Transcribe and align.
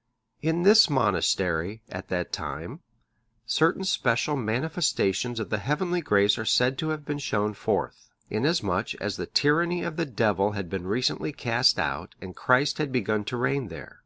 ]In 0.50 0.62
this 0.62 0.88
monastery, 0.88 1.82
at 1.90 2.08
that 2.08 2.32
time, 2.32 2.80
certain 3.44 3.84
special 3.84 4.34
manifestations 4.34 5.38
of 5.38 5.50
the 5.50 5.58
heavenly 5.58 6.00
grace 6.00 6.38
are 6.38 6.46
said 6.46 6.78
to 6.78 6.88
have 6.88 7.04
been 7.04 7.18
shown 7.18 7.52
forth; 7.52 8.08
in 8.30 8.46
as 8.46 8.62
much 8.62 8.96
as 8.96 9.18
the 9.18 9.26
tyranny 9.26 9.82
of 9.82 9.96
the 9.96 10.06
Devil 10.06 10.52
had 10.52 10.70
been 10.70 10.86
recently 10.86 11.32
cast 11.34 11.78
out 11.78 12.14
and 12.18 12.34
Christ 12.34 12.78
had 12.78 12.90
begun 12.90 13.24
to 13.26 13.36
reign 13.36 13.68
there. 13.68 14.02